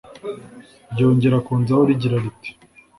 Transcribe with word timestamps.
ryongera 0.91 1.37
kunzaho 1.45 1.81
rigira 1.89 2.15
riti 2.23 2.49